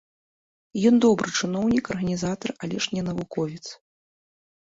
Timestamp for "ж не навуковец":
2.85-3.63